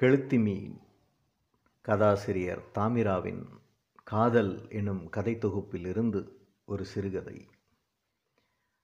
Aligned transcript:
கெளுத்தி 0.00 0.42
மீன் 0.42 0.80
கதாசிரியர் 1.80 2.62
தாமிராவின் 2.74 3.44
காதல் 4.04 4.70
எனும் 4.70 5.08
கதைத் 5.08 5.44
தொகுப்பிலிருந்து 5.44 6.28
ஒரு 6.64 6.84
சிறுகதை. 6.84 7.48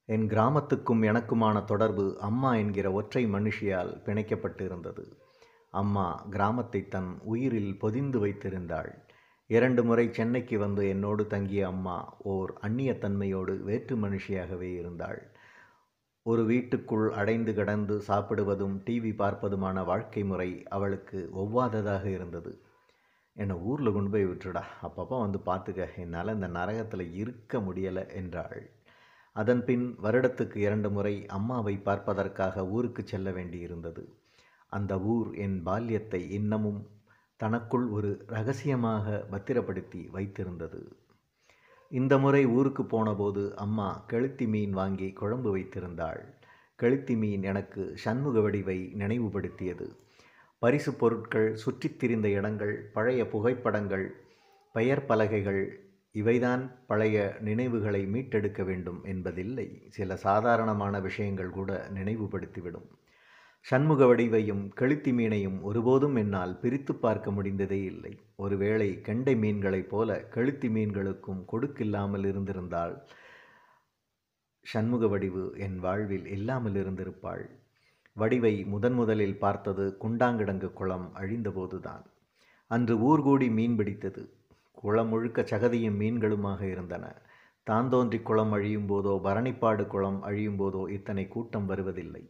என் 0.04 0.28
கிராமத்துக்கும் 0.28 1.02
எனக்குமான 1.02 1.64
தொடர்பு 1.64 2.18
அம்மா 2.20 2.54
என்கிற 2.54 2.92
ஒற்றை 2.92 3.26
மனுஷியால் 3.26 4.02
பிணைக்கப்பட்டிருந்தது. 4.04 5.12
அம்மா 5.70 6.27
கிராமத்தை 6.30 6.88
தன் 6.88 7.18
உயிரில் 7.20 7.79
பொதிந்து 7.79 8.26
வைத்திருந்தாள். 8.26 8.94
இரண்டு 9.46 9.84
முறை 9.84 10.12
சென்னைக்கு 10.12 10.58
வந்து 10.58 10.88
என்னோடு 10.88 11.26
தங்கிய 11.26 11.66
அம்மா 11.66 12.16
ஓர் 12.18 12.58
அந்நியத்தன்மையோடு 12.62 13.60
வேற்று 13.60 13.96
மனுஷியாகவே 13.96 14.74
இருந்தாள். 14.74 15.36
ஒரு 16.27 16.43
வீட்டுக்குள் 16.45 17.07
அடைந்து 17.11 17.52
கிடந்து 17.55 17.95
சாப்பிடுவதும் 18.00 18.75
டிவி 18.86 19.11
பார்ப்பதுமான 19.12 19.84
வாழ்க்கை 19.84 20.23
முறை 20.25 20.50
அவளுக்கு 20.68 21.18
ஒவ்வாததாக 21.34 22.05
இருந்தது. 22.05 22.52
என்னை 23.37 23.56
ஊரில் 23.60 23.92
கொண்டு 23.92 24.10
போய் 24.10 24.27
விட்டுடா 24.27 24.62
அப்பப்போ 24.82 25.16
வந்து 25.20 25.38
பார்த்துக்க. 25.46 25.88
என்னால் 25.96 26.34
இந்த 26.34 26.48
நரகத்தில் 26.48 27.05
இருக்க 27.15 27.59
முடியலை 27.59 28.05
என்றாள். 28.12 28.62
அதன் 29.37 29.65
பின் 29.65 29.84
வருடத்துக்கு 30.02 30.56
இரண்டு 30.56 30.91
முறை 30.91 31.15
அம்மாவை 31.27 31.74
பார்ப்பதற்காக 31.79 32.66
ஊருக்கு 32.66 33.02
செல்ல 33.07 33.30
வேண்டியிருந்தது. 33.30 34.04
அந்த 34.73 34.93
ஊர் 35.15 35.30
என் 35.37 35.59
பால்யத்தை 35.66 36.23
இன்னமும் 36.30 36.80
தனக்குள் 37.41 37.87
ஒரு 37.88 38.10
ரகசியமாக 38.27 39.27
பத்திரப்படுத்தி 39.30 40.02
வைத்திருந்தது. 40.12 40.82
இந்த 41.92 42.19
முறை 42.19 42.46
ஊருக்கு 42.46 42.84
போனபோது 42.84 43.56
அம்மா 43.56 44.05
கெளுத்தி 44.09 44.48
மீன் 44.48 44.73
வாங்கி 44.73 45.12
குழம்பு 45.12 45.56
வைத்திருந்தாள். 45.56 46.20
கெளுத்தி 46.82 47.16
மீன் 47.16 47.42
எனக்கு 47.42 47.96
சண்முக 47.96 48.41
வடிவை 48.41 48.92
நினைவுபடுத்தியது. 48.98 49.88
பரிசு 50.59 50.95
பொருட்கள் 50.95 51.56
சுற்றித் 51.56 51.98
திரிந்த 51.98 52.28
இடங்கள் 52.28 52.91
பழைய 52.92 53.28
புகைப்படங்கள் 53.28 54.15
பெயர் 54.73 55.04
பலகைகள் 55.04 55.80
இவைதான் 56.13 56.70
பழைய 56.87 57.37
நினைவுகளை 57.40 58.07
மீட்டெடுக்க 58.07 58.65
வேண்டும் 58.65 59.04
என்பதில்லை. 59.04 59.87
சில 59.88 60.16
சாதாரணமான 60.16 61.01
விஷயங்கள் 61.01 61.51
கூட 61.51 61.90
நினைவுபடுத்திவிடும். 61.95 62.88
சண்முக 63.66 64.06
வடிவையும் 64.06 64.62
கெளுத்தி 64.81 65.10
மீனையும் 65.19 65.59
ஒருபோதும் 65.62 66.16
என்னால் 66.16 66.59
பிரித்து 66.60 66.94
பார்க்க 66.94 67.31
முடிந்ததே 67.31 67.78
இல்லை. 67.84 68.12
ஒருவேளை 68.37 69.00
கெண்டை 69.00 69.34
மீன்களைப் 69.34 69.88
போல 69.88 70.28
கெளுத்தி 70.34 70.69
மீன்களுக்கும் 70.77 71.44
கொடுக்கில்லாமல் 71.44 72.25
இருந்திருந்தால் 72.25 72.94
சண்முக 74.66 75.06
வடிவு 75.06 75.44
என் 75.59 75.78
வாழ்வில் 75.78 76.27
இல்லாமல் 76.27 76.75
இருந்திருப்பாள். 76.75 77.44
வடிவை 78.16 78.54
முதன் 78.65 78.93
முதலில் 78.93 79.38
பார்த்தது 79.38 79.97
குண்டாங்கிடங்கு 80.03 80.72
குளம் 80.72 81.09
அழிந்தபோதுதான். 81.15 82.04
அன்று 82.71 82.94
ஊர்கூடி 83.09 83.50
மீன் 83.50 83.76
பிடித்தது. 83.76 84.22
குளம் 84.72 85.09
முழுக்க 85.09 85.41
சகதியும் 85.43 85.99
மீன்களுமாக 86.03 86.62
இருந்தன. 86.62 87.04
தாந்தோன்றி 87.66 88.22
குளம் 88.22 88.53
அழியும் 88.53 88.88
போதோ 88.88 89.12
பரணிப்பாடு 89.25 89.87
குளம் 89.87 90.22
அழியும் 90.22 90.60
போதோ 90.60 90.84
இத்தனை 90.91 91.28
கூட்டம் 91.28 91.66
வருவதில்லை. 91.66 92.22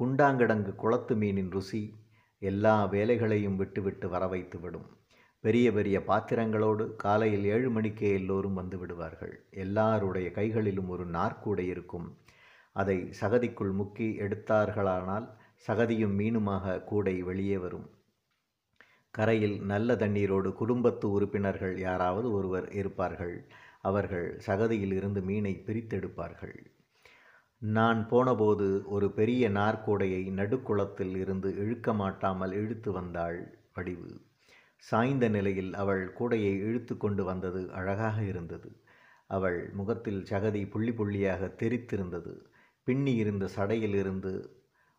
குண்டாங்கடங்கு 0.00 0.74
குளத்து 0.74 1.14
மீனின் 1.16 1.50
ருசி 1.50 1.82
எல்லா 2.38 2.84
வேலைகளையும் 2.84 3.56
விட்டுவிட்டு 3.56 4.08
வர 4.08 4.26
வைத்துவிடும் 4.26 4.88
பெரிய 5.44 5.72
பெரிய 5.72 5.96
பாத்திரங்களோடு 5.98 6.96
காலையில் 6.96 7.44
ஏழு 7.44 7.70
மணிக்கே 7.70 8.12
எல்லோரும் 8.12 8.54
வந்து 8.54 8.78
விடுவார்கள். 8.78 9.46
எல்லாருடைய 9.50 10.30
கைகளிலும் 10.30 10.88
ஒரு 10.88 11.06
நாற்கூடை 11.06 11.66
இருக்கும். 11.66 12.18
அதை 12.72 12.96
சகதிக்குள் 13.20 13.72
முக்கி 13.80 14.08
எடுத்தார்களானால் 14.24 15.26
சகதியும் 15.66 16.16
மீனுமாக 16.18 16.84
கூடை 16.84 17.22
வெளியே 17.22 17.58
வரும். 17.58 17.86
கரையில் 19.10 19.62
நல்ல 19.62 19.94
தண்ணீரோடு 19.94 20.52
குடும்பத்து 20.52 21.10
உறுப்பினர்கள் 21.10 21.78
யாராவது 21.78 22.32
ஒருவர் 22.32 22.72
இருப்பார்கள். 22.72 23.46
அவர்கள் 23.80 24.40
சகதியில் 24.46 24.92
இருந்து 24.92 25.20
மீனை 25.20 25.62
பிரித்தெடுப்பார்கள். 25.66 26.58
நான் 27.62 28.08
போனபோது 28.08 28.84
ஒரு 28.86 29.10
பெரிய 29.10 29.50
நார்கூடையை 29.50 30.30
நடுக்குளத்தில் 30.30 31.16
இருந்து 31.16 31.54
இழுக்க 31.56 31.92
மாட்டாமல் 31.92 32.52
இழுத்து 32.52 32.92
வந்தாள் 32.92 33.58
வடிவு. 33.74 34.20
சாய்ந்த 34.76 35.28
நிலையில் 35.28 35.74
அவள் 35.74 36.12
கூடையை 36.18 36.52
இழுத்து 36.58 36.96
கொண்டு 36.96 37.24
வந்தது 37.24 37.72
அழகாக 37.72 38.22
இருந்தது. 38.22 38.82
அவள் 39.26 39.70
முகத்தில் 39.72 40.22
சகதி 40.22 40.68
புள்ளி 40.68 40.90
புள்ளியாக 40.90 41.50
தெரித்திருந்தது. 41.56 42.34
பின்னி 42.84 43.14
இருந்த 43.14 43.48
சடையிலிருந்து 43.56 44.32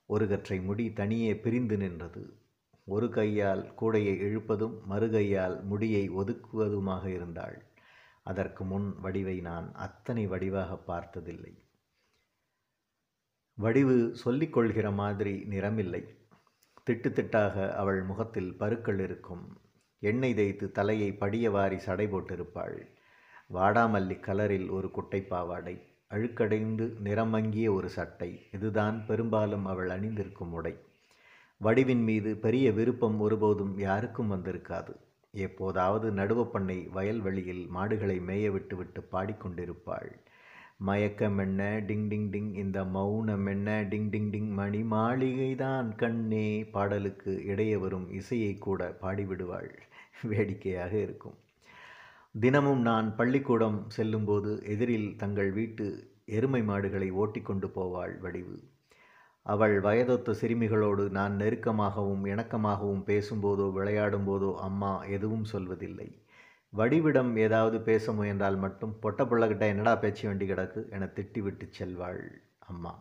ஒரு 0.05 0.27
கற்றை 0.27 0.59
முடி 0.59 0.93
தனியே 0.93 1.37
பிரிந்து 1.37 1.77
நின்றது. 1.77 2.39
ஒரு 2.85 3.09
கையால் 3.09 3.73
கூடையை 3.81 4.17
இழுப்பதும் 4.19 4.77
மறுகையால் 4.89 5.63
முடியை 5.63 6.09
ஒதுக்குவதுமாக 6.09 7.05
இருந்தாள். 7.05 7.57
அதற்கு 8.23 8.63
முன் 8.63 8.95
வடிவை 9.01 9.41
நான் 9.41 9.73
அத்தனை 9.73 10.27
வடிவாக 10.27 10.75
பார்த்ததில்லை. 10.75 11.53
வடிவு 13.59 14.15
சொல்லிக் 14.15 14.53
கொள்கிற 14.53 14.91
மாதிரி 14.91 15.45
நிறமில்லை. 15.49 16.01
திட்டு 16.89 17.09
திட்டாக 17.09 17.73
அவள் 17.75 18.03
முகத்தில் 18.03 18.57
பருக்கள் 18.57 18.99
இருக்கும். 18.99 19.57
எண்ணெய் 19.99 20.33
தேய்த்து 20.33 20.71
தலையை 20.71 21.13
படிய 21.13 21.51
வாரி 21.51 21.79
சடை 21.79 22.07
போட்டிருப்பாள். 22.07 22.77
வாடாமல்லி 23.53 24.15
கலரில் 24.19 24.69
ஒரு 24.69 24.91
குட்டை 24.91 25.21
பாவாடை 25.21 25.81
அழுக்கடைந்து 26.09 26.97
நிறமங்கிய 27.03 27.73
ஒரு 27.73 27.89
சட்டை. 27.89 28.47
இதுதான் 28.53 29.05
பெரும்பாலும் 29.05 29.65
அவள் 29.65 29.89
அணிந்திருக்கும் 29.89 30.53
உடை. 30.53 30.75
வடிவின் 31.57 32.03
மீது 32.03 32.35
பெரிய 32.35 32.71
விருப்பம் 32.71 33.19
ஒருபோதும் 33.19 33.79
யாருக்கும் 33.79 34.31
வந்திருக்காது. 34.31 34.95
எப்போதாவது 35.31 36.11
நடுவப்பண்ணை 36.11 36.89
வயல்வெளியில் 36.89 37.67
மாடுகளை 37.67 38.19
மேய 38.19 38.51
விட்டு 38.51 38.75
விட்டு 38.75 39.07
பாடிக்கொண்டிருப்பாள். 39.11 40.09
மயக்கம் 40.79 41.37
என்ன 41.37 41.61
டிங் 41.87 42.05
டிங் 42.11 42.27
டிங் 42.33 42.51
இந்த 42.55 42.83
மௌனம் 42.83 43.45
என்ன 43.45 43.69
டிங் 43.83 44.05
டிங் 44.09 44.29
டிங் 44.33 44.51
மணி 44.59 44.81
மாளிகைதான் 44.91 45.95
கண்ணே 45.95 46.45
பாடலுக்கு 46.71 47.31
இடையே 47.45 47.75
வரும் 47.75 48.05
இசையை 48.09 48.53
கூட 48.57 48.97
பாடிவிடுவாள். 49.01 49.67
வேடிக்கையாக 50.23 50.93
இருக்கும். 50.97 51.35
தினமும் 52.35 52.81
நான் 52.81 53.15
பள்ளிக்கூடம் 53.15 53.77
செல்லும்போது 53.87 54.53
எதிரில் 54.63 55.15
தங்கள் 55.17 55.51
வீட்டு 55.51 55.87
எருமை 56.25 56.61
மாடுகளை 56.63 57.11
ஓட்டிக்கொண்டு 57.11 57.67
போவாள் 57.75 58.15
வடிவு. 58.19 58.57
அவள் 59.45 59.81
வயதொத்த 59.81 60.37
சிறுமிகளோடு 60.41 61.09
நான் 61.09 61.35
நெருக்கமாகவும் 61.35 62.25
இணக்கமாகவும் 62.25 63.05
பேசும்போதோ 63.05 63.67
விளையாடும்போதோ 63.77 64.53
அம்மா 64.69 64.93
எதுவும் 65.15 65.45
சொல்வதில்லை. 65.53 66.09
வடிவிடம் 66.73 67.31
ஏதாவது 67.35 67.81
பேச 67.81 68.11
முயன்றால் 68.11 68.57
மட்டும் 68.57 68.95
பொட்ட 69.01 69.23
பிள்ளைகிட்ட 69.25 69.65
என்னடா 69.67 69.95
பேச்சு 69.95 70.27
வேண்டி 70.27 70.45
கிடக்கு 70.51 70.81
என 70.89 71.05
திட்டிவிட்டு 71.15 71.65
செல்வாள் 71.77 72.23
அம்மா. 72.59 72.93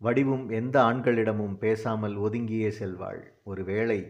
வடிவும் 0.00 0.50
எந்த 0.50 0.76
ஆண்களிடமும் 0.82 1.56
பேசாமல் 1.58 2.16
ஒதுங்கியே 2.16 2.70
செல்வாள். 2.78 3.22
ஒரு 3.44 3.64
வேளை 3.64 4.00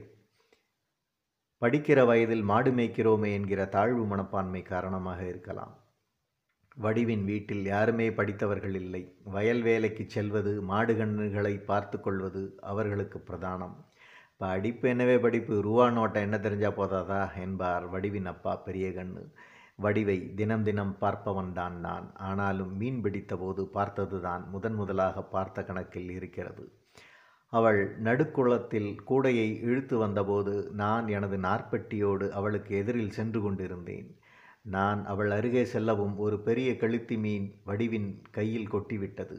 படிக்கிற 1.63 2.05
வயதில் 2.07 2.43
மாடு 2.43 2.71
மேய்க்கிறோமே 2.73 3.31
என்கிற 3.33 3.65
தாழ்வு 3.67 4.05
மனப்பான்மை 4.07 4.63
காரணமாக 4.63 5.21
இருக்கலாம். 5.27 5.75
வடிவின் 6.77 7.25
வீட்டில் 7.25 7.65
யாருமே 7.65 8.07
படித்தவர்கள் 8.11 8.75
இல்லை. 8.75 9.03
வயல் 9.25 9.63
வேலைக்கு 9.63 10.05
செல்வது 10.09 10.63
மாடு 10.63 10.95
கண்ணுகளை 10.95 11.65
பார்த்து 11.65 12.01
கொள்வது 12.01 12.43
அவர்களுக்கு 12.61 13.19
பிரதானம். 13.19 13.77
படிப்பு 14.41 14.89
என்னவே 14.89 15.17
படிப்பு. 15.21 15.55
ரூபா 15.63 15.87
நோட்டை 15.89 16.21
என்ன 16.27 16.37
தெரிஞ்சால் 16.37 16.79
போதாதா? 16.81 17.23
என்பார் 17.41 17.87
வடிவின் 17.91 18.29
அப்பா 18.33 18.53
பெரிய 18.57 18.87
கண்ணு 18.89 19.23
வடிவை 19.85 20.17
தினம் 20.35 20.65
தினம் 20.65 20.97
பார்ப்பவன் 21.01 21.53
தான் 21.53 21.77
நான். 21.81 22.07
ஆனாலும் 22.29 22.73
மீன் 22.77 23.01
பிடித்த 23.01 23.37
போது 23.37 23.63
பார்த்தது 23.67 24.21
தான் 24.21 24.43
முதன் 24.51 24.75
முதலாக 24.75 25.23
பார்த்த 25.35 25.65
கணக்கில் 25.65 26.11
இருக்கிறது. 26.11 26.65
அவள் 27.53 27.81
நடுக்குளத்தில் 28.03 28.91
கூடையை 29.09 29.49
இழுத்து 29.63 29.99
வந்தபோது 29.99 30.55
நான் 30.73 31.07
எனது 31.09 31.39
நாற்பட்டியோடு 31.39 32.29
அவளுக்கு 32.31 32.77
எதிரில் 32.77 33.17
சென்று 33.19 33.41
கொண்டிருந்தேன். 33.43 34.11
நான் 34.77 35.01
அவள் 35.05 35.31
அருகே 35.31 35.65
செல்லவும் 35.65 36.17
ஒரு 36.19 36.39
பெரிய 36.49 36.71
கழுத்தி 36.77 37.19
மீன் 37.19 37.47
வடிவின் 37.65 38.11
கையில் 38.31 38.73
கொட்டிவிட்டது. 38.73 39.39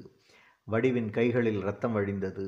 வடிவின் 0.67 1.09
கைகளில் 1.09 1.61
ரத்தம் 1.61 1.95
வழிந்தது. 1.97 2.47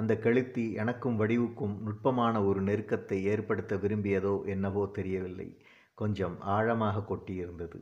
அந்த 0.00 0.12
கழுத்தி 0.24 0.64
எனக்கும் 0.82 1.16
வடிவுக்கும் 1.20 1.74
நுட்பமான 1.86 2.34
ஒரு 2.48 2.60
நெருக்கத்தை 2.62 3.18
ஏற்படுத்த 3.32 3.76
விரும்பியதோ 3.76 4.34
என்னவோ 4.54 4.84
தெரியவில்லை. 4.98 5.48
கொஞ்சம் 5.94 6.36
ஆழமாக 6.56 7.04
கொட்டியிருந்தது. 7.08 7.80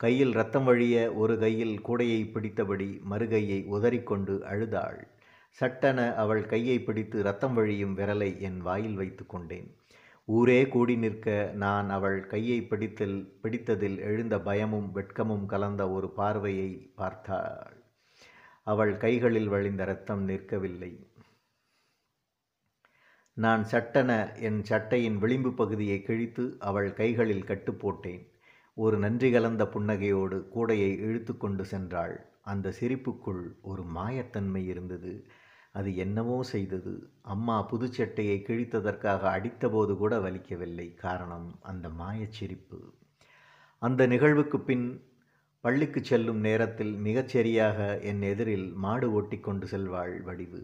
கையில் 0.00 0.32
ரத்தம் 0.32 0.66
வழிய 0.68 0.96
ஒரு 1.22 1.34
கையில் 1.38 1.74
கூடையை 1.88 2.20
பிடித்தபடி 2.34 2.88
மறுகையை 3.10 3.58
உதறிக்கொண்டு 3.76 4.34
அழுதாள். 4.52 5.00
சட்டென 5.58 5.98
அவள் 6.22 6.42
கையை 6.52 6.76
பிடித்து 6.80 7.16
ரத்தம் 7.22 7.54
வழியும் 7.54 7.94
விரலை 7.98 8.30
என் 8.48 8.60
வாயில் 8.60 8.96
வைத்து 9.00 9.24
கொண்டேன். 9.26 9.68
ஊரே 10.28 10.60
கூடி 10.74 10.94
நிற்க 10.96 11.28
நான் 11.54 11.88
அவள் 11.90 12.18
கையை 12.26 12.58
பிடித்தல் 12.70 13.18
பிடித்ததில் 13.42 13.98
எழுந்த 14.08 14.34
பயமும் 14.48 14.88
வெட்கமும் 14.96 15.46
கலந்த 15.46 15.82
ஒரு 15.96 16.08
பார்வையை 16.20 16.70
பார்த்தாள். 17.00 17.74
அவள் 18.66 18.94
கைகளில் 18.96 19.50
வழிந்த 19.54 19.84
ரத்தம் 19.84 20.22
நிற்கவில்லை. 20.28 20.92
நான் 23.36 23.64
சட்டென 23.64 24.10
என் 24.40 24.60
சட்டையின் 24.62 25.16
விளிம்பு 25.18 25.50
பகுதியை 25.54 26.02
கிழித்து 26.02 26.56
அவள் 26.58 26.92
கைகளில் 26.92 27.46
கட்டுப்போட்டேன் 27.46 28.22
ஒரு 28.76 28.96
நன்றி 28.98 29.28
கலந்த 29.32 29.64
புன்னகையோடு 29.64 30.36
கூடையை 30.54 30.90
இழுத்து 30.98 31.36
கொண்டு 31.36 31.64
சென்றாள். 31.64 32.14
அந்த 32.42 32.72
சிரிப்புக்குள் 32.80 33.42
ஒரு 33.62 33.82
மாயத்தன்மை 33.96 34.62
இருந்தது. 34.66 35.12
அது 35.72 35.96
என்னவோ 35.96 36.42
செய்தது. 36.42 36.94
அம்மா 37.22 37.56
புதுச்சட்டையை 37.70 38.38
கிழித்ததற்காக 38.42 39.22
அடித்தபோது 39.30 39.96
கூட 39.96 40.18
வலிக்கவில்லை. 40.18 40.94
காரணம் 40.94 41.48
அந்த 41.62 41.88
மாயச்சிரிப்பு 41.88 42.80
அந்த 43.82 44.06
நிகழ்வுக்கு 44.06 44.60
பின் 44.60 44.86
பள்ளிக்கு 45.60 46.00
செல்லும் 46.04 46.40
நேரத்தில் 46.40 46.94
மிகச்சரியாக 46.98 48.00
என் 48.02 48.22
எதிரில் 48.22 48.72
மாடு 48.74 49.12
ஓட்டி 49.12 49.38
கொண்டு 49.40 49.66
செல்வாள் 49.66 50.22
வடிவு. 50.22 50.62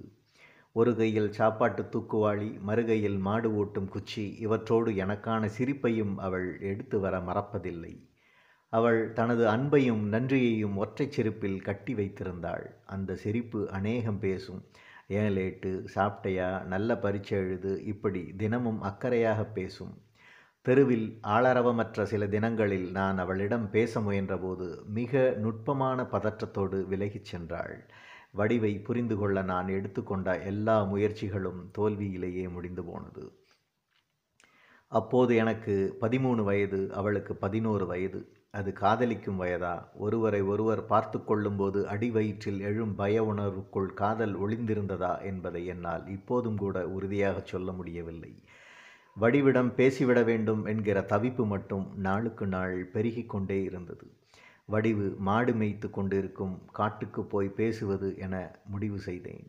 ஒரு 0.73 0.97
கையில் 0.97 1.33
சாப்பாட்டு 1.33 1.83
தூக்குவாளி 1.83 2.61
மறுகையில் 2.67 3.19
மாடு 3.19 3.65
ஓட்டும் 3.65 3.89
குச்சி 3.89 4.47
இவற்றோடு 4.47 4.91
எனக்கான 4.95 5.49
சிரிப்பையும் 5.59 6.17
அவள் 6.19 6.61
எடுத்து 6.61 7.01
வர 7.01 7.19
மறப்பதில்லை. 7.19 7.93
அவள் 8.73 9.13
தனது 9.13 9.47
அன்பையும் 9.47 10.03
நன்றியையும் 10.09 10.77
ஒற்றைச் 10.77 11.13
சிரிப்பில் 11.13 11.63
கட்டி 11.63 11.95
வைத்திருந்தாள். 11.95 12.65
அந்த 12.87 13.17
சிரிப்பு 13.17 13.71
அநேகம் 13.71 14.19
பேசும். 14.19 14.63
ஏன் 15.09 15.37
லேட்டு? 15.37 15.87
சாப்பிட்டையா? 15.95 16.65
நல்ல 16.65 16.97
பரீட்சை 16.99 17.39
எழுது. 17.39 17.85
இப்படி 17.85 18.35
தினமும் 18.37 18.83
அக்கறையாக 18.83 19.45
பேசும். 19.53 19.95
தெருவில் 20.67 21.19
ஆளரவமற்ற 21.29 22.03
சில 22.03 22.27
தினங்களில் 22.27 22.91
நான் 22.91 23.19
அவளிடம் 23.19 23.71
பேச 23.71 24.01
முயன்றபோது 24.01 24.85
மிக 24.87 25.35
நுட்பமான 25.37 26.03
பதற்றத்தோடு 26.03 26.87
விலகிச் 26.87 27.35
சென்றாள். 27.35 27.75
வடிவை 28.31 28.79
புரிந்து 28.79 29.17
கொள்ள 29.17 29.43
நான் 29.43 29.69
எடுத்துக்கொண்ட 29.69 30.43
எல்லா 30.43 30.83
முயற்சிகளும் 30.83 31.71
தோல்வியிலேயே 31.79 32.49
முடிந்து 32.49 32.85
போனது. 32.85 33.33
அப்போது 34.89 35.37
எனக்கு 35.37 35.97
பதிமூணு 36.01 36.45
வயது 36.45 36.93
அவளுக்கு 36.93 37.37
பதினோரு 37.37 37.87
வயது. 37.87 38.33
அது 38.51 38.73
காதலிக்கும் 38.73 39.41
வயதா? 39.41 39.89
ஒருவரை 39.95 40.41
ஒருவர் 40.43 40.87
பார்த்து 40.87 41.25
கொள்ளும்போது 41.25 41.89
அடிவயிற்றில் 41.89 42.61
எழும் 42.61 42.95
பய 42.95 43.23
உணர்வுக்குள் 43.23 43.95
காதல் 43.95 44.41
ஒளிந்திருந்ததா 44.41 45.23
என்பதை 45.23 45.67
என்னால் 45.67 46.09
இப்போதும் 46.09 46.57
கூட 46.57 46.89
உறுதியாக 46.89 47.43
சொல்ல 47.45 47.73
முடியவில்லை. 47.73 48.43
வடிவிடம் 49.21 49.75
பேசிவிட 49.75 50.25
வேண்டும் 50.25 50.65
என்கிற 50.65 51.01
தவிப்பு 51.09 51.47
மட்டும் 51.47 51.93
நாளுக்கு 51.97 52.47
நாள் 52.47 52.85
பெருகிக் 52.85 53.29
கொண்டே 53.29 53.63
இருந்தது. 53.63 54.11
வடிவு 54.73 55.07
மாடு 55.29 55.53
மேய்த்து 55.61 55.89
கொண்டிருக்கும் 55.91 56.55
காட்டுக்கு 56.79 57.23
போய் 57.33 57.49
பேசுவது 57.61 58.09
என 58.25 58.35
முடிவு 58.73 58.99
செய்தேன். 59.09 59.47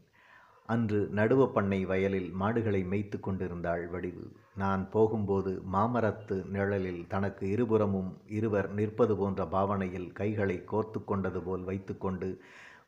அன்று 0.69 0.99
நடுவ 1.15 1.45
பண்ணை 1.55 1.79
வயலில் 1.85 2.29
மாடுகளை 2.41 2.81
மேய்த்து 2.91 3.17
கொண்டிருந்தாள் 3.19 3.83
வடிவு. 3.93 4.25
நான் 4.61 4.83
போகும்போது 4.93 5.51
மாமரத்து 5.73 6.37
நிழலில் 6.55 7.03
தனக்கு 7.13 7.43
இருபுறமும் 7.55 8.11
இருவர் 8.37 8.69
நிற்பது 8.79 9.15
போன்ற 9.21 9.45
பாவனையில் 9.55 10.09
கைகளை 10.19 10.57
கோர்த்து 10.71 11.01
கொண்டது 11.11 11.41
போல் 11.47 11.63
வைத்துக்கொண்டு 11.69 12.29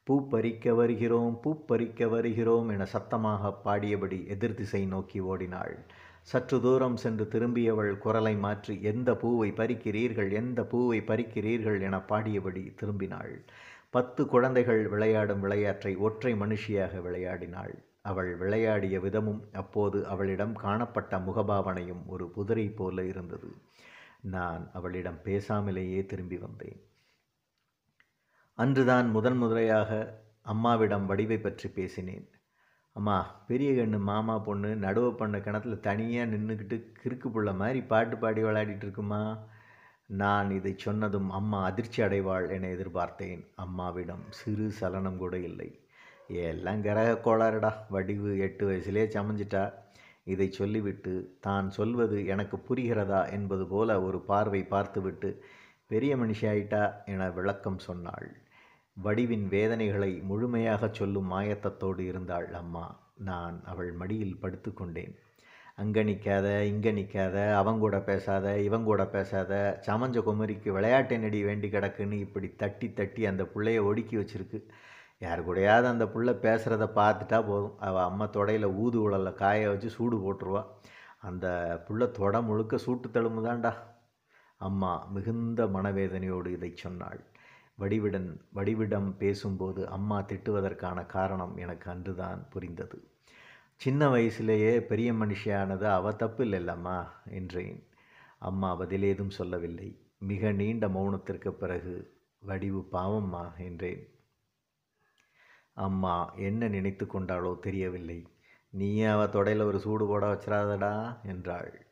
பூ 0.07 0.15
பறிக்க 0.31 0.73
வருகிறோம் 0.79 1.35
பூ 1.43 1.51
பறிக்க 1.67 2.07
வருகிறோம் 2.07 2.69
என 2.69 2.85
சத்தமாக 2.93 3.51
பாடியபடி 3.65 4.19
எதிர்திசை 4.35 4.81
நோக்கி 4.87 5.19
ஓடினாள். 5.31 5.75
சற்று 6.23 6.61
தூரம் 6.61 6.97
சென்று 6.97 7.27
திரும்பியவள் 7.27 7.97
குரலை 7.97 8.35
மாற்றி 8.35 8.81
எந்த 8.81 9.15
பூவை 9.15 9.51
பறிக்கிறீர்கள்? 9.51 10.31
எந்த 10.31 10.65
பூவை 10.65 10.99
பறிக்கிறீர்கள்? 11.01 11.81
என 11.81 11.97
பாடியபடி 11.97 12.63
திரும்பினாள். 12.81 13.33
பத்து 13.89 14.21
குழந்தைகள் 14.25 14.87
விளையாடும் 14.87 15.39
விளையாட்டை 15.39 15.95
ஒற்றை 15.95 16.33
மனுஷியாக 16.33 17.01
விளையாடினாள். 17.01 17.73
அவள் 18.01 18.35
விளையாடிய 18.35 18.99
விதமும் 18.99 19.41
அப்போது 19.53 20.07
அவளிடம் 20.07 20.55
காணப்பட்ட 20.55 21.17
முகபாவனையும் 21.17 22.05
ஒரு 22.05 22.29
புதிரை 22.29 22.67
போல 22.69 23.05
இருந்தது. 23.05 23.51
நான் 24.21 24.69
அவளிடம் 24.73 25.19
பேசாமலேயே 25.23 26.05
திரும்பி 26.05 26.37
வந்தேன். 26.37 26.81
அன்றுதான் 28.57 29.09
முதன் 29.09 29.43
முதலையாக 29.43 29.91
அம்மாவிடம் 30.41 31.05
வடிவை 31.05 31.37
பற்றி 31.37 31.69
பேசினேன். 31.69 32.25
அம்மா 32.95 33.43
பெரிய 33.47 33.69
கண்ணு 33.71 33.99
மாமா 33.99 34.39
பொண்ணு 34.39 34.75
நடுவு 34.75 35.11
பண்ண 35.11 35.39
கிணத்துல 35.39 35.75
தனியாக 35.75 36.35
நின்றுக்கிட்டு 36.35 36.77
கிறுக்கு 37.03 37.27
புள்ள 37.27 37.55
மாதிரி 37.55 37.81
பாட்டு 37.81 38.17
பாடி 38.17 38.43
விளையாடிட்டு 38.43 38.85
இருக்குமா? 38.87 39.37
நான் 40.05 40.51
இதை 40.51 40.73
சொன்னதும் 40.77 41.29
அம்மா 41.29 41.63
அதிர்ச்சி 41.63 42.01
அடைவாள் 42.03 42.49
என 42.49 42.67
எதிர்பார்த்தேன். 42.67 43.41
அம்மாவிடம் 43.55 44.23
சிறு 44.29 44.71
சலனம் 44.71 45.17
கூட 45.17 45.37
இல்லை. 45.37 45.69
எல்லாம் 46.27 46.81
கிரக 46.81 47.17
கோளாறுடா. 47.23 47.71
வடிவு 47.89 48.37
எட்டு 48.39 48.69
வயசுலே 48.69 49.05
சமைஞ்சிட்டா. 49.15 49.73
இதை 50.23 50.51
சொல்லிவிட்டு 50.51 51.37
தான் 51.39 51.69
சொல்வது 51.69 52.25
எனக்கு 52.25 52.57
புரிகிறதா? 52.57 53.31
என்பது 53.31 53.67
போல 53.67 54.01
ஒரு 54.01 54.19
பார்வை 54.21 54.63
பார்த்துவிட்டு 54.63 55.43
பெரிய 55.87 56.15
மனுஷியாயிட்டா 56.17 56.83
என 57.05 57.29
விளக்கம் 57.29 57.79
சொன்னாள். 57.79 58.29
வடிவின் 58.97 59.45
வேதனைகளை 59.53 60.09
முழுமையாகச் 60.29 60.97
சொல்லும் 60.97 61.29
மாயத்தத்தோடு 61.31 62.01
இருந்தாள் 62.11 62.47
அம்மா. 62.61 62.83
நான் 63.29 63.55
அவள் 63.71 63.91
மடியில் 64.01 64.39
படுத்து 64.41 64.73
கொண்டேன். 64.73 65.13
அங்கே 65.81 66.01
நிற்காத 66.03 66.47
இங்கே 66.71 66.91
நிற்காத 66.91 67.37
அவங்கூட 67.61 67.97
பேசாத 68.09 68.47
இவங்கூட 68.67 69.03
பேசாத 69.15 69.53
சமஞ்ச 69.87 70.21
குமரிக்கு 70.27 70.69
விளையாட்டை 70.71 71.17
நடி 71.17 71.39
வேண்டி 71.43 71.69
கிடக்குன்னு 71.69 72.19
இப்படி 72.25 72.49
தட்டி 72.63 72.89
தட்டி 72.93 73.21
அந்த 73.31 73.43
பிள்ளைய 73.53 73.85
ஒடுக்கி 73.89 74.17
வச்சிருக்கு. 74.17 74.59
யார் 75.19 75.41
கூடயாவது 75.47 75.87
அந்த 75.93 76.05
புள்ள 76.13 76.29
பேசுகிறத 76.45 76.85
பார்த்துட்டா 76.99 77.39
போதும். 77.49 77.75
அவள் 77.87 78.07
அம்மா 78.09 78.25
தொடையில் 78.37 78.67
ஊது 78.83 78.99
உழலில் 79.05 79.39
காய 79.43 79.67
வச்சு 79.69 79.89
சூடு 79.89 80.17
போட்டுருவா. 80.17 80.63
அந்த 81.29 81.47
புள்ள 81.87 82.03
தொட 82.11 82.41
முழுக்க 82.41 82.79
சூட்டு 82.85 83.09
தழும்பு 83.09 83.43
தான்டா 83.49 83.73
அம்மா 84.61 84.91
மிகுந்த 85.15 85.65
மனவேதனையோடு 85.75 86.49
இதை 86.57 86.71
சொன்னாள். 86.75 87.21
வடிவிடன் 87.83 88.41
வடிவிடம் 88.55 89.17
பேசும்போது 89.17 89.89
அம்மா 89.89 90.21
திட்டுவதற்கான 90.21 91.05
காரணம் 91.05 91.57
எனக்கு 91.57 91.91
அன்றுதான் 91.91 92.47
புரிந்தது. 92.49 93.11
சின்ன 93.75 94.07
வயசிலேயே 94.07 94.79
பெரிய 94.79 95.13
மனுஷியானது 95.13 95.83
அவ 95.83 96.11
தப்பு 96.13 96.45
இல்லைல்லம்மா 96.45 97.07
என்றேன். 97.25 97.87
அம்மா 98.39 98.79
பதிலேதும் 98.79 99.29
சொல்லவில்லை. 99.29 99.99
மிக 100.19 100.51
நீண்ட 100.51 100.87
மௌனத்திற்கு 100.87 101.49
பிறகு 101.49 102.21
வடிவு 102.39 102.87
பாவம்மா 102.91 103.57
என்றேன். 103.57 104.03
அம்மா 105.73 106.33
என்ன 106.35 106.67
நினைத்து 106.67 107.05
கொண்டாளோ 107.05 107.59
தெரியவில்லை. 107.59 108.27
நீயே 108.69 109.05
அவ 109.05 109.23
தொடையில் 109.25 109.65
ஒரு 109.65 109.79
சூடு 109.79 110.07
போட 110.07 110.33
வச்சிடாதடா 110.33 111.23
என்றாள். 111.23 111.82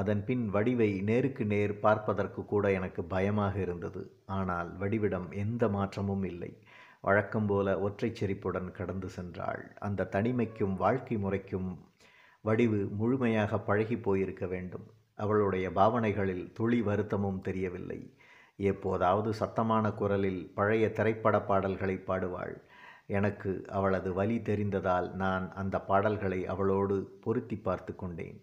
அதன் 0.00 0.22
பின் 0.24 0.44
வடிவை 0.48 0.88
நேருக்கு 1.02 1.44
நேர் 1.46 1.74
பார்ப்பதற்கு 1.80 2.44
கூட 2.44 2.72
எனக்கு 2.72 3.02
பயமாக 3.04 3.54
இருந்தது. 3.58 4.02
ஆனால் 4.38 4.70
வடிவிடம் 4.78 5.28
எந்த 5.34 5.68
மாற்றமும் 5.68 6.24
இல்லை. 6.24 6.52
வழக்கம் 7.00 7.46
போல 7.46 7.68
ஒற்றைச் 7.80 8.18
செறிப்புடன் 8.20 8.70
கடந்து 8.70 9.08
சென்றாள். 9.16 9.62
அந்த 9.78 10.08
தனிமைக்கும் 10.12 10.74
வாழ்க்கை 10.76 11.16
முறைக்கும் 11.16 11.70
வடிவு 12.44 12.80
முழுமையாக 12.96 13.58
பழகி 13.58 13.98
போயிருக்க 13.98 14.46
வேண்டும். 14.46 14.86
அவளுடைய 15.18 15.66
பாவனைகளில் 15.70 16.44
துளி 16.52 16.80
வருத்தமும் 16.82 17.40
தெரியவில்லை. 17.40 18.00
எப்போதாவது 18.56 19.30
சத்தமான 19.40 19.86
குரலில் 19.92 20.42
பழைய 20.54 20.84
திரைப்பட 20.92 21.36
பாடல்களை 21.40 21.96
பாடுவாள். 22.06 22.56
எனக்கு 23.06 23.52
அவளது 23.68 24.10
வலி 24.14 24.38
தெரிந்ததால் 24.38 25.08
நான் 25.14 25.46
அந்த 25.54 25.76
பாடல்களை 25.80 26.40
அவளோடு 26.46 26.96
பொருத்தி 27.20 27.56
பார்த்து 27.58 27.94
கொண்டேன். 27.96 28.38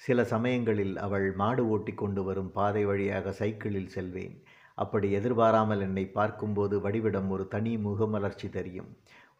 சில 0.00 0.24
சமயங்களில் 0.24 0.96
அவள் 0.98 1.26
மாடு 1.32 1.62
ஓட்டி 1.68 1.92
கொண்டு 1.94 2.22
வரும் 2.24 2.50
பாதை 2.50 2.82
வழியாக 2.84 3.32
சைக்கிளில் 3.32 3.92
செல்வேன். 3.96 4.34
அப்படி 4.78 5.08
எதிர்பாராமல் 5.12 5.80
என்னை 5.80 6.04
பார்க்கும்போது 6.18 6.74
வடிவிடம் 6.80 7.28
ஒரு 7.28 7.44
தனி 7.48 7.72
முகமலர்ச்சி 7.76 8.48
தெரியும். 8.48 8.90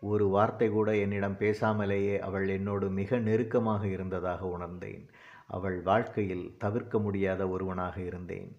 ஒரு 0.03 0.25
வார்த்தை 0.29 0.69
கூட 0.69 0.91
என்னிடம் 0.97 1.39
பேசாமலேயே 1.43 2.17
அவள் 2.19 2.47
என்னோடு 2.49 2.87
மிக 2.91 3.19
நெருக்கமாக 3.19 3.83
இருந்ததாக 3.87 4.43
உணர்ந்தேன். 4.47 5.05
அவள் 5.47 5.79
வாழ்க்கையில் 5.83 6.47
தவிர்க்க 6.59 6.99
முடியாத 6.99 7.43
ஒருவனாக 7.49 7.97
இருந்தேன். 8.01 8.51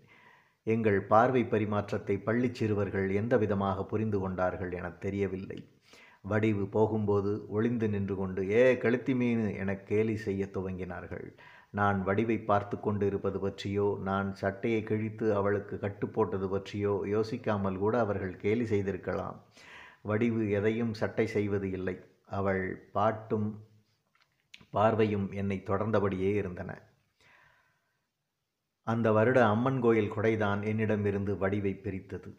எங்கள் 0.67 0.99
பார்வை 1.11 1.43
பரிமாற்றத்தை 1.43 2.15
பள்ளிச் 2.27 2.59
சிறுவர்கள் 2.59 3.09
எந்த 3.21 3.37
விதமாக 3.37 3.85
புரிந்து 3.85 4.19
கொண்டார்கள் 4.19 4.71
என 4.71 4.89
தெரியவில்லை. 5.05 5.59
வடிவு 6.23 6.63
போகும்போது 6.67 7.31
ஒளிந்து 7.47 7.87
நின்று 7.89 8.15
கொண்டு 8.15 8.41
ஏ 8.51 8.63
கழுத்தி 8.83 9.13
மீன் 9.15 9.43
என 9.63 9.73
கேலி 9.89 10.15
செய்ய 10.17 10.45
துவங்கினார்கள். 10.53 11.27
நான் 11.77 11.97
வடிவை 12.03 12.37
பார்த்து 12.49 12.75
கொண்டு 12.79 13.05
இருப்பது 13.05 13.39
பற்றியோ 13.39 13.87
நான் 14.03 14.27
சட்டையை 14.33 14.81
கிழித்து 14.83 15.25
அவளுக்கு 15.35 15.75
கட்டு 15.79 16.07
போட்டது 16.07 16.47
பற்றியோ 16.49 16.93
யோசிக்காமல் 17.13 17.77
கூட 17.77 17.93
அவர்கள் 17.99 18.33
கேலி 18.43 18.65
செய்திருக்கலாம். 18.65 19.37
வடிவு 20.01 20.41
எதையும் 20.49 20.93
சட்டை 20.93 21.25
செய்வது 21.27 21.71
இல்லை. 21.71 21.95
அவள் 22.39 22.63
பாட்டும் 22.91 23.47
பார்வையும் 24.69 25.27
என்னை 25.31 25.57
தொடர்ந்தபடியே 25.67 26.31
இருந்தன. 26.33 26.71
அந்த 28.87 29.07
வருட 29.11 29.39
அம்மன் 29.45 29.79
கோயில் 29.79 30.13
கொடைதான் 30.15 30.61
என்னிடமிருந்து 30.63 31.33
வடிவை 31.37 31.73
பிரித்தது. 31.75 32.31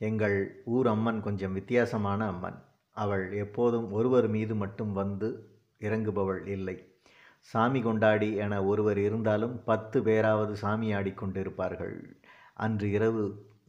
எங்கள் 0.00 0.38
ஊர் 0.64 0.86
அம்மன் 0.86 1.20
கொஞ்சம் 1.22 1.52
வித்தியாசமான 1.52 2.20
அம்மன். 2.26 2.58
அவள் 2.96 3.24
எப்போதும் 3.44 3.86
ஒருவர் 3.92 4.28
மீது 4.28 4.54
மட்டும் 4.54 4.92
வந்து 4.92 5.28
இறங்குபவள் 5.80 6.42
இல்லை. 6.46 6.76
சாமி 7.52 7.80
கொண்டாடி 7.82 8.28
என 8.34 8.54
ஒருவர் 8.64 8.98
இருந்தாலும் 8.98 9.56
பத்து 9.64 9.98
பேராவது 10.02 10.56
சாமி 10.56 10.88
ஆடிக்கொண்டிருப்பார்கள். 10.94 11.96
அன்று 12.54 12.90
இரவு 12.90 13.24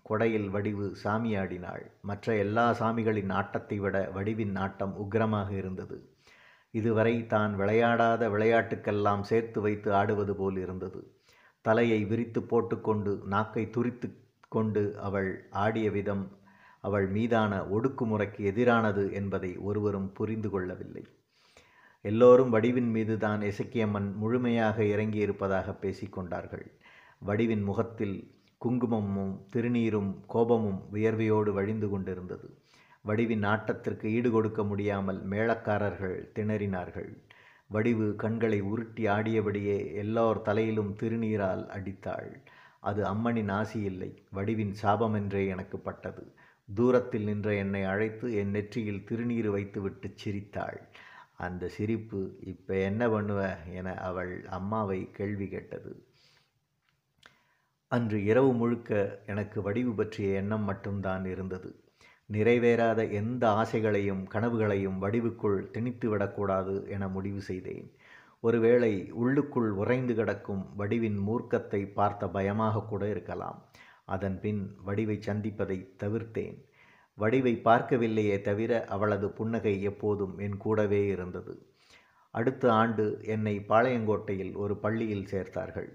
கொடையில் 0.10 0.50
வடிவு 0.50 0.88
சாமியாடினாள் 1.04 1.86
மற்ற 2.02 2.36
எல்லா 2.36 2.66
சாமிகளின் 2.72 3.32
ஆட்டத்தை 3.32 3.78
விட 3.80 3.96
வடிவின் 4.16 4.56
ஆட்டம் 4.56 4.94
உக்கிரமாக 5.04 5.50
இருந்தது. 5.52 5.98
இதுவரை 6.74 7.16
தான் 7.28 7.52
விளையாடாத 7.60 8.30
விளையாட்டுக்கெல்லாம் 8.30 9.22
சேர்த்து 9.22 9.60
வைத்து 9.62 9.94
ஆடுவது 9.94 10.36
போல் 10.36 10.58
இருந்தது. 10.58 11.02
தலையை 11.66 12.00
விரித்து 12.06 12.42
போட்டுக்கொண்டு 12.44 13.12
நாக்கை 13.26 13.64
துரித்து 13.70 14.08
கொண்டு 14.48 14.84
அவள் 15.00 15.30
ஆடிய 15.50 15.88
விதம் 15.92 16.26
அவள் 16.80 17.08
மீதான 17.08 17.54
ஒடுக்குமுறைக்கு 17.76 18.42
எதிரானது 18.52 19.04
என்பதை 19.12 19.52
ஒருவரும் 19.58 20.10
புரிந்து 20.12 20.50
கொள்ளவில்லை. 20.50 21.04
எல்லோரும் 22.06 22.50
வடிவின் 22.50 22.90
மீது 22.92 23.18
தான் 23.18 23.42
இசக்கியம்மன் 23.42 24.10
முழுமையாக 24.16 24.84
இறங்கியிருப்பதாக 24.84 25.74
பேசிக்கொண்டார்கள். 25.82 26.66
வடிவின் 27.20 27.64
முகத்தில் 27.64 28.18
குங்குமமும் 28.62 29.34
திருநீரும் 29.54 30.12
கோபமும் 30.28 30.82
வியர்வையோடு 30.94 31.52
வழிந்து 31.54 31.90
கொண்டிருந்தது. 31.90 32.48
வடிவின் 33.02 33.44
ஆட்டத்திற்கு 33.44 34.08
ஈடுகொடுக்க 34.18 34.64
முடியாமல் 34.68 35.22
மேளக்காரர்கள் 35.30 36.18
திணறினார்கள். 36.36 37.10
வடிவு 37.70 38.08
கண்களை 38.16 38.60
உருட்டி 38.62 39.04
ஆடியபடியே 39.08 39.78
எல்லோர் 39.94 40.42
தலையிலும் 40.42 40.92
திருநீரால் 41.00 41.66
அடித்தாள். 41.68 42.30
அது 42.80 43.04
அம்மனின் 43.04 43.52
ஆசி 43.52 43.80
இல்லை. 43.82 44.12
வடிவின் 44.32 44.74
சாபமென்றே 44.82 45.44
எனக்கு 45.48 45.80
பட்டது. 45.80 46.26
தூரத்தில் 46.70 47.24
நின்ற 47.24 47.50
என்னை 47.56 47.84
அழைத்து 47.84 48.28
என் 48.36 48.50
நெற்றியில் 48.50 49.04
திருநீர் 49.10 49.50
வைத்துவிட்டு 49.50 50.10
சிரித்தாள். 50.16 50.80
அந்த 51.36 51.68
சிரிப்பு 51.68 52.38
இப்போ 52.40 52.76
என்ன 52.76 53.08
பண்ணுவ? 53.08 53.70
என 53.72 53.94
அவள் 53.94 54.46
அம்மாவை 54.46 55.12
கேள்வி 55.12 55.48
கேட்டது. 55.48 56.06
அன்று 57.88 58.24
இரவு 58.24 58.54
முழுக்க 58.54 59.20
எனக்கு 59.26 59.62
வடிவு 59.62 59.94
பற்றிய 59.94 60.36
எண்ணம் 60.36 60.64
மட்டும்தான் 60.64 61.26
இருந்தது. 61.26 61.84
நிறைவேறாத 62.32 63.12
எந்த 63.12 63.50
ஆசைகளையும் 63.50 64.24
கனவுகளையும் 64.32 64.98
வடிவுக்குள் 65.02 65.72
திணித்து 65.72 66.10
விடக்கூடாது 66.10 66.90
என 66.90 67.08
முடிவு 67.08 67.42
செய்தேன். 67.42 67.92
ஒருவேளை 68.40 69.12
உள்ளுக்குள் 69.12 69.72
உறைந்து 69.72 70.16
கிடக்கும் 70.16 70.74
வடிவின் 70.78 71.18
மூர்க்கத்தை 71.28 71.94
பார்த்த 71.94 72.28
பயமாக 72.28 72.82
கூட 72.82 73.10
இருக்கலாம். 73.10 73.66
அதன் 74.06 74.40
பின் 74.40 74.76
வடிவை 74.84 75.20
சந்திப்பதை 75.26 75.88
தவிர்த்தேன். 76.04 76.66
வடிவை 77.18 77.54
பார்க்கவில்லையே 77.64 78.42
தவிர 78.42 78.86
அவளது 78.86 79.30
புன்னகை 79.30 79.82
எப்போதும் 79.82 80.38
என் 80.38 80.58
கூடவே 80.58 81.06
இருந்தது. 81.08 81.54
அடுத்த 82.34 82.74
ஆண்டு 82.74 83.20
என்னை 83.26 83.66
பாளையங்கோட்டையில் 83.70 84.56
ஒரு 84.56 84.78
பள்ளியில் 84.78 85.28
சேர்த்தார்கள். 85.32 85.90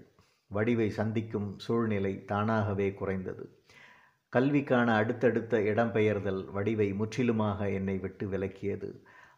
வடிவை 0.51 0.89
சந்திக்கும் 0.89 1.59
சூழ்நிலை 1.59 2.25
தானாகவே 2.25 2.93
குறைந்தது. 2.93 3.45
கல்விக்கான 4.33 4.87
அடுத்தடுத்த 4.95 5.59
இடம்பெயர்தல் 5.59 6.51
வடிவை 6.51 6.93
முற்றிலுமாக 6.93 7.69
என்னை 7.69 7.97
விட்டு 7.97 8.27
விலக்கியது. 8.27 8.89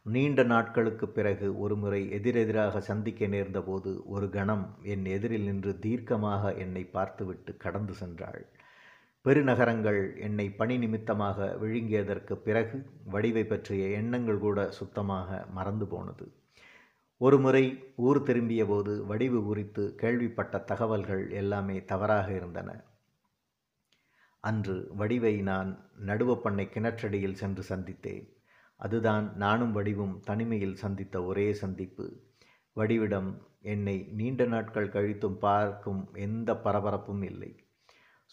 நீண்ட 0.05 0.43
நாட்களுக்கு 0.43 1.07
பிறகு 1.09 1.59
ஒருமுறை 1.59 2.11
எதிரெதிராக 2.11 2.81
சந்திக்க 2.81 3.27
நேர்ந்தபோது 3.27 4.01
ஒரு 4.05 4.29
கணம் 4.29 4.65
என் 4.83 5.05
எதிரில் 5.05 5.43
நின்று 5.43 5.79
தீர்க்கமாக 5.81 6.57
என்னை 6.57 6.83
பார்த்துவிட்டு 6.83 7.57
கடந்து 7.57 7.93
சென்றாள். 7.99 8.41
பெருநகரங்கள் 9.27 10.17
என்னை 10.17 10.49
பணி 10.49 10.77
நிமித்தமாக 10.77 11.57
விழுங்கியதற்கு 11.61 12.33
பிறகு 12.33 12.85
வடிவை 13.05 13.45
பற்றிய 13.45 13.87
எண்ணங்கள் 13.87 14.37
கூட 14.37 14.71
சுத்தமாக 14.71 15.45
மறந்து 15.51 15.87
போனது. 15.87 16.31
ஒருமுறை 17.17 17.93
ஊர் 17.95 18.23
திரும்பிய 18.23 18.65
போது 18.65 19.05
வடிவு 19.05 19.43
குறித்து 19.43 19.95
கேள்விப்பட்ட 19.95 20.59
தகவல்கள் 20.59 21.31
எல்லாமே 21.31 21.83
தவறாக 21.83 22.31
இருந்தன. 22.31 22.83
அன்று 24.39 24.91
வடிவை 24.95 25.41
நான் 25.41 25.89
நடுவப்பண்ணை 26.05 26.67
கிணற்றடியில் 26.73 27.33
சென்று 27.33 27.75
சந்தித்தேன். 27.75 28.33
அதுதான் 28.75 29.35
நானும் 29.35 29.75
வடிவும் 29.75 30.19
தனிமையில் 30.19 30.75
சந்தித்த 30.75 31.23
ஒரே 31.23 31.53
சந்திப்பு. 31.53 32.23
வடிவிடம் 32.75 33.37
என்னை 33.61 34.09
நீண்ட 34.11 34.45
நாட்கள் 34.45 34.89
கழித்தும் 34.89 35.39
பார்க்கும் 35.39 36.09
எந்த 36.13 36.53
பரபரப்பும் 36.53 37.23
இல்லை. 37.23 37.62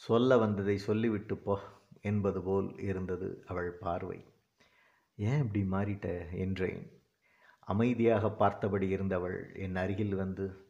சொல்ல 0.01 0.37
வந்ததை 0.37 0.79
சொல்லிவிட்டு 0.79 1.37
போ 1.37 1.59
என்பது 2.01 2.43
போல் 2.43 2.79
இருந்தது 2.79 3.45
அவள் 3.47 3.71
பார்வை. 3.73 4.25
ஏன் 5.17 5.39
இப்படி 5.39 5.63
மாறிட்ட? 5.63 6.29
என்றேன். 6.31 6.91
அமைதியாக 7.61 8.31
பார்த்தபடி 8.31 8.89
இருந்தவள் 8.89 9.53
என் 9.55 9.77
அருகில் 9.77 10.15
வந்து 10.15 10.69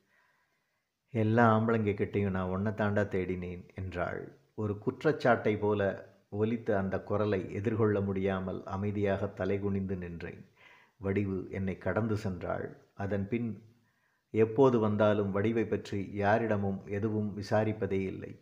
எல்லா 1.10 1.58
ஆம்பளங்கிட்டையும் 1.58 2.30
நான் 2.30 2.48
ஒன்றை 2.48 2.72
தாண்டா 2.72 3.08
தேடினேன் 3.08 3.68
என்றாள். 3.74 4.32
ஒரு 4.54 4.78
குற்றச்சாட்டை 4.78 5.58
போல 5.58 6.08
ஒலித்த 6.30 6.78
அந்த 6.78 7.02
குரலை 7.02 7.52
எதிர்கொள்ள 7.54 8.00
முடியாமல் 8.00 8.64
அமைதியாக 8.64 9.26
தலைகுனிந்து 9.26 9.96
நின்றேன். 9.96 10.44
வடிவு 10.98 11.46
என்னை 11.50 11.78
கடந்து 11.78 12.14
சென்றாள். 12.14 12.68
அதன் 12.94 13.28
பின் 13.28 13.62
எப்போது 14.30 14.78
வந்தாலும் 14.78 15.30
வடிவை 15.30 15.64
பற்றி 15.64 16.10
யாரிடமும் 16.12 16.86
எதுவும் 16.86 17.36
விசாரிப்பதே 17.36 18.00
இல்லை. 18.04 18.40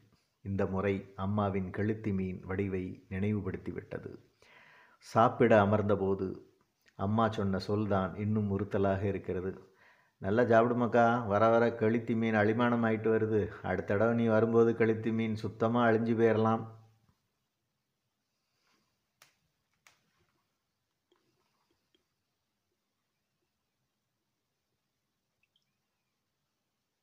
இந்த 0.49 0.63
முறை 0.75 0.95
அம்மாவின் 1.25 1.71
கழுத்தி 1.79 2.13
மீன் 2.19 2.39
வடிவை 2.49 2.85
நினைவுபடுத்திவிட்டது. 3.11 4.13
சாப்பிட 5.07 5.53
அமர்ந்தபோது 5.65 6.29
அம்மா 6.99 7.25
சொன்ன 7.31 7.59
சொல்தான் 7.69 8.13
இன்னும் 8.25 8.51
உறுத்தலாக 8.51 9.03
இருக்கிறது. 9.13 9.53
நல்லா 10.23 10.43
சாப்பிடுமாக்கா 10.53 11.05
வர 11.27 11.43
வர 11.49 11.65
கழுத்தி 11.81 12.15
மீன் 12.21 12.41
அழிமானம் 12.43 12.85
ஆயிட்டு 12.85 13.09
வருது. 13.15 13.43
அடுத்த 13.63 13.91
தடவை 13.93 14.15
நீ 14.15 14.27
வரும்போது 14.37 14.71
கழுத்தி 14.77 15.11
மீன் 15.19 15.37
சுத்தமாக 15.45 15.89
அழிஞ்சு 15.89 16.15
போயிடலாம் 16.21 16.65